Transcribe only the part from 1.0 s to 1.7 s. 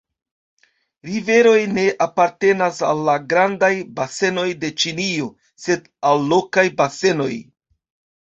Riveroj